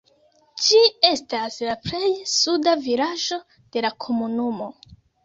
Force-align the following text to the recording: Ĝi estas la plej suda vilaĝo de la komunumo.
Ĝi 0.67 0.79
estas 1.09 1.57
la 1.67 1.75
plej 1.87 2.09
suda 2.37 2.73
vilaĝo 2.87 3.39
de 3.77 3.85
la 3.89 3.93
komunumo. 4.07 4.71